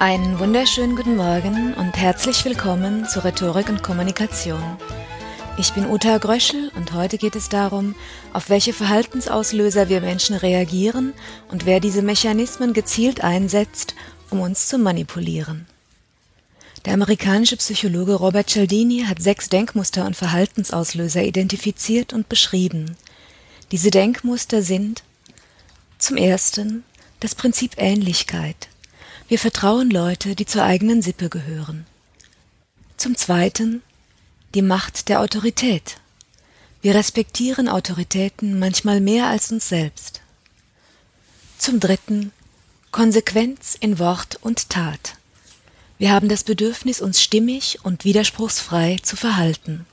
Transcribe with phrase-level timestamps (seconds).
[0.00, 4.62] Einen wunderschönen guten Morgen und herzlich willkommen zu Rhetorik und Kommunikation.
[5.58, 7.96] Ich bin Uta Gröschel und heute geht es darum,
[8.32, 11.14] auf welche Verhaltensauslöser wir Menschen reagieren
[11.48, 13.96] und wer diese Mechanismen gezielt einsetzt,
[14.30, 15.66] um uns zu manipulieren.
[16.84, 22.96] Der amerikanische Psychologe Robert Cialdini hat sechs Denkmuster und Verhaltensauslöser identifiziert und beschrieben.
[23.72, 25.02] Diese Denkmuster sind
[25.98, 26.84] zum ersten
[27.18, 28.68] das Prinzip Ähnlichkeit.
[29.28, 31.84] Wir vertrauen Leute, die zur eigenen Sippe gehören.
[32.96, 33.82] Zum Zweiten
[34.54, 35.98] die Macht der Autorität.
[36.80, 40.22] Wir respektieren Autoritäten manchmal mehr als uns selbst.
[41.58, 42.32] Zum Dritten
[42.90, 45.16] Konsequenz in Wort und Tat.
[45.98, 49.84] Wir haben das Bedürfnis, uns stimmig und widerspruchsfrei zu verhalten.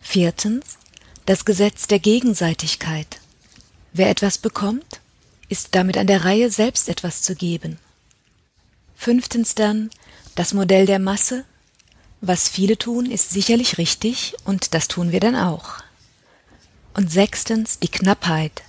[0.00, 0.78] Viertens
[1.26, 3.20] das Gesetz der Gegenseitigkeit.
[3.92, 4.99] Wer etwas bekommt,
[5.50, 7.76] ist damit an der Reihe, selbst etwas zu geben.
[8.94, 9.90] Fünftens dann
[10.36, 11.44] das Modell der Masse.
[12.22, 15.74] Was viele tun, ist sicherlich richtig und das tun wir dann auch.
[16.94, 18.62] Und sechstens die Knappheit.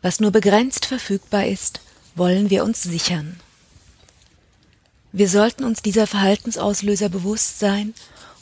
[0.00, 1.80] Was nur begrenzt verfügbar ist,
[2.14, 3.38] wollen wir uns sichern.
[5.12, 7.94] Wir sollten uns dieser Verhaltensauslöser bewusst sein,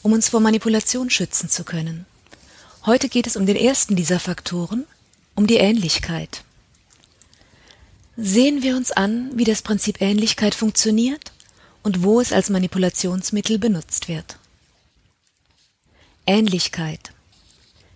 [0.02, 2.06] um uns vor Manipulation schützen zu können.
[2.86, 4.86] Heute geht es um den ersten dieser Faktoren,
[5.34, 6.44] um die Ähnlichkeit.
[8.22, 11.32] Sehen wir uns an, wie das Prinzip Ähnlichkeit funktioniert
[11.82, 14.36] und wo es als Manipulationsmittel benutzt wird.
[16.26, 17.12] Ähnlichkeit.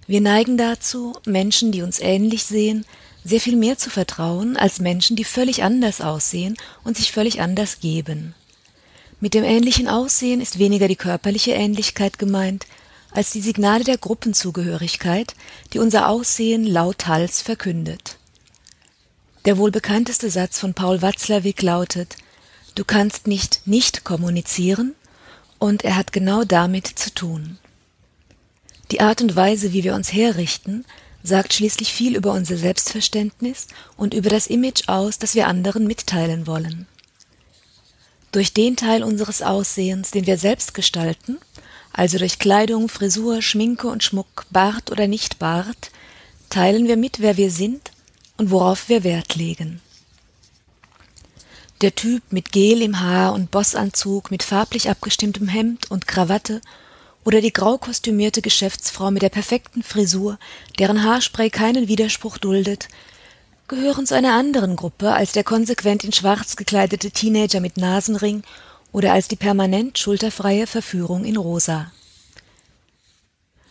[0.07, 2.87] Wir neigen dazu, Menschen, die uns ähnlich sehen,
[3.23, 7.81] sehr viel mehr zu vertrauen als Menschen, die völlig anders aussehen und sich völlig anders
[7.81, 8.35] geben.
[9.21, 12.65] Mit dem ähnlichen Aussehen ist weniger die körperliche Ähnlichkeit gemeint,
[13.11, 15.35] als die Signale der Gruppenzugehörigkeit,
[15.75, 18.17] die unser Aussehen lauthals verkündet.
[19.45, 22.17] Der wohl bekannteste Satz von Paul Watzlawick lautet
[22.75, 24.95] Du kannst nicht nicht kommunizieren,
[25.59, 27.59] und er hat genau damit zu tun.
[28.91, 30.85] Die Art und Weise, wie wir uns herrichten,
[31.23, 36.47] sagt schließlich viel über unser Selbstverständnis und über das Image aus, das wir anderen mitteilen
[36.47, 36.87] wollen.
[38.33, 41.39] Durch den Teil unseres Aussehens, den wir selbst gestalten,
[41.93, 45.93] also durch Kleidung, Frisur, Schminke und Schmuck, Bart oder nicht Bart,
[46.51, 47.94] teilen wir mit, wer wir sind
[48.37, 49.81] und worauf wir Wert legen.
[51.81, 56.61] Der Typ mit Gel im Haar und Bossanzug mit farblich abgestimmtem Hemd und Krawatte
[57.25, 60.39] oder die grau kostümierte Geschäftsfrau mit der perfekten Frisur,
[60.79, 62.89] deren Haarspray keinen Widerspruch duldet,
[63.67, 68.43] gehören zu einer anderen Gruppe als der konsequent in schwarz gekleidete Teenager mit Nasenring
[68.93, 71.91] oder als die permanent schulterfreie Verführung in rosa.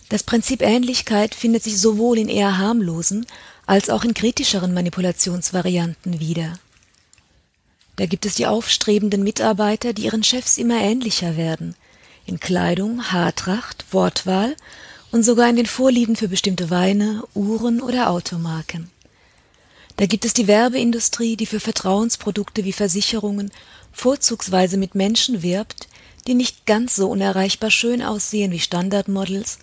[0.09, 3.25] Das Prinzip Ähnlichkeit findet sich sowohl in eher harmlosen
[3.65, 6.53] als auch in kritischeren Manipulationsvarianten wieder.
[7.95, 11.75] Da gibt es die aufstrebenden Mitarbeiter, die ihren Chefs immer ähnlicher werden,
[12.25, 14.55] in Kleidung, Haartracht, Wortwahl
[15.11, 18.89] und sogar in den Vorlieben für bestimmte Weine, Uhren oder Automarken.
[19.97, 23.51] Da gibt es die Werbeindustrie, die für Vertrauensprodukte wie Versicherungen
[23.91, 25.87] vorzugsweise mit Menschen wirbt,
[26.25, 29.59] die nicht ganz so unerreichbar schön aussehen wie Standardmodels,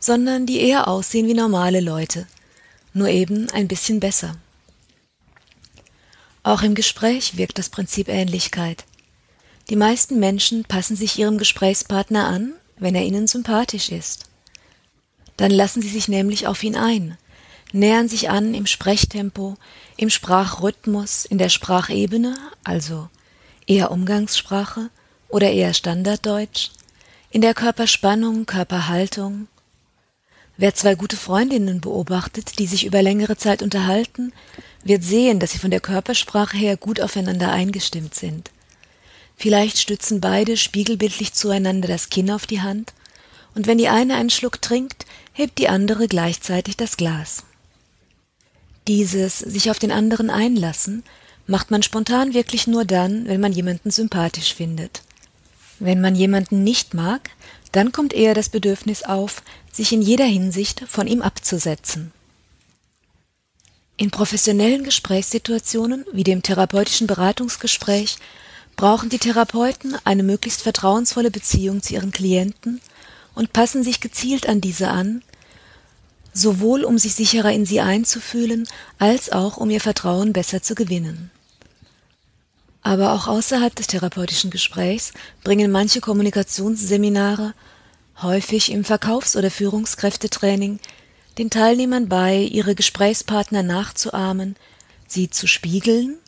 [0.00, 2.26] sondern die eher aussehen wie normale Leute,
[2.98, 4.36] nur eben ein bisschen besser.
[6.42, 8.84] Auch im Gespräch wirkt das Prinzip Ähnlichkeit.
[9.70, 14.26] Die meisten Menschen passen sich ihrem Gesprächspartner an, wenn er ihnen sympathisch ist.
[15.36, 17.18] Dann lassen sie sich nämlich auf ihn ein,
[17.72, 19.56] nähern sich an im Sprechtempo,
[19.96, 23.08] im Sprachrhythmus, in der Sprachebene, also
[23.66, 24.90] eher Umgangssprache
[25.28, 26.70] oder eher Standarddeutsch,
[27.30, 29.48] in der Körperspannung, Körperhaltung,
[30.60, 34.32] Wer zwei gute Freundinnen beobachtet, die sich über längere Zeit unterhalten,
[34.82, 38.50] wird sehen, dass sie von der Körpersprache her gut aufeinander eingestimmt sind.
[39.36, 42.92] Vielleicht stützen beide spiegelbildlich zueinander das Kinn auf die Hand,
[43.54, 47.44] und wenn die eine einen Schluck trinkt, hebt die andere gleichzeitig das Glas.
[48.88, 51.04] Dieses sich auf den anderen einlassen
[51.46, 55.02] macht man spontan wirklich nur dann, wenn man jemanden sympathisch findet.
[55.78, 57.30] Wenn man jemanden nicht mag,
[57.70, 59.42] dann kommt eher das Bedürfnis auf,
[59.78, 62.12] sich in jeder Hinsicht von ihm abzusetzen.
[63.96, 68.18] In professionellen Gesprächssituationen wie dem therapeutischen Beratungsgespräch
[68.76, 72.80] brauchen die Therapeuten eine möglichst vertrauensvolle Beziehung zu ihren Klienten
[73.34, 75.22] und passen sich gezielt an diese an,
[76.32, 81.30] sowohl um sich sicherer in sie einzufühlen, als auch um ihr Vertrauen besser zu gewinnen.
[82.82, 85.12] Aber auch außerhalb des therapeutischen Gesprächs
[85.44, 87.54] bringen manche Kommunikationsseminare
[88.22, 90.80] häufig im Verkaufs- oder Führungskräftetraining,
[91.38, 94.56] den Teilnehmern bei, ihre Gesprächspartner nachzuahmen,
[95.06, 96.18] sie zu spiegeln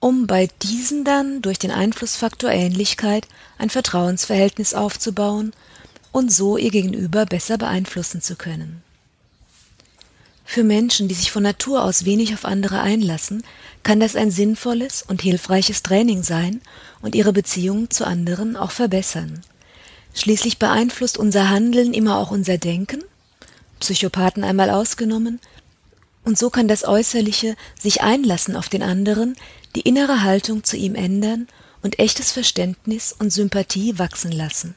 [0.00, 3.26] um bei diesen dann durch den Einflussfaktor Ähnlichkeit
[3.58, 5.52] ein Vertrauensverhältnis aufzubauen
[6.12, 8.82] und so ihr Gegenüber besser beeinflussen zu können.
[10.44, 13.42] Für Menschen, die sich von Natur aus wenig auf andere einlassen,
[13.82, 16.62] kann das ein sinnvolles und hilfreiches Training sein
[17.02, 19.42] und ihre Beziehung zu anderen auch verbessern.
[20.18, 23.04] Schließlich beeinflusst unser Handeln immer auch unser Denken,
[23.78, 25.38] Psychopathen einmal ausgenommen,
[26.24, 29.36] und so kann das Äußerliche sich einlassen auf den anderen,
[29.76, 31.46] die innere Haltung zu ihm ändern
[31.82, 34.74] und echtes Verständnis und Sympathie wachsen lassen.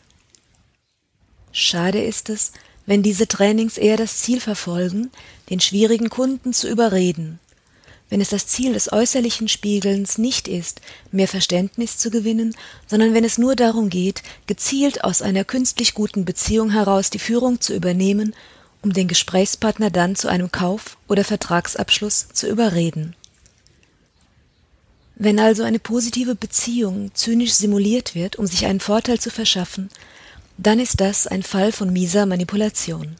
[1.52, 2.52] Schade ist es,
[2.86, 5.10] wenn diese Trainings eher das Ziel verfolgen,
[5.50, 7.40] den schwierigen Kunden zu überreden.
[8.12, 10.82] Wenn es das Ziel des äußerlichen Spiegelns nicht ist,
[11.14, 12.54] mehr Verständnis zu gewinnen,
[12.86, 17.62] sondern wenn es nur darum geht, gezielt aus einer künstlich guten Beziehung heraus die Führung
[17.62, 18.36] zu übernehmen,
[18.82, 23.16] um den Gesprächspartner dann zu einem Kauf oder Vertragsabschluss zu überreden.
[25.16, 29.90] Wenn also eine positive Beziehung zynisch simuliert wird, um sich einen Vorteil zu verschaffen,
[30.58, 33.16] dann ist das ein Fall von mieser Manipulation.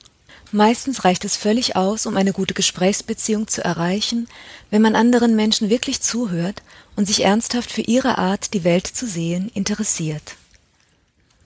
[0.52, 4.28] Meistens reicht es völlig aus, um eine gute Gesprächsbeziehung zu erreichen,
[4.70, 6.62] wenn man anderen Menschen wirklich zuhört
[6.98, 10.36] und sich ernsthaft für ihre Art, die Welt zu sehen, interessiert.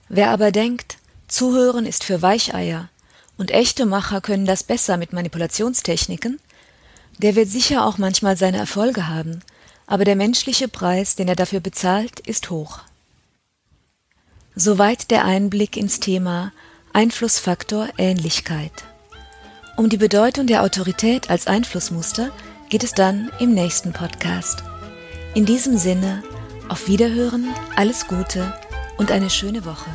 [0.08, 0.98] Wer aber denkt,
[1.28, 2.88] Zuhören ist für Weicheier
[3.36, 6.40] und echte Macher können das besser mit Manipulationstechniken,
[7.18, 9.40] der wird sicher auch manchmal seine Erfolge haben,
[9.86, 12.80] aber der menschliche Preis, den er dafür bezahlt, ist hoch.
[14.54, 16.52] Soweit der Einblick ins Thema
[16.92, 18.72] Einflussfaktor Ähnlichkeit.
[19.76, 22.30] Um die Bedeutung der Autorität als Einflussmuster
[22.70, 24.64] geht es dann im nächsten Podcast.
[25.34, 26.22] In diesem Sinne,
[26.70, 28.54] auf Wiederhören, alles Gute
[28.96, 29.90] und eine schöne Woche.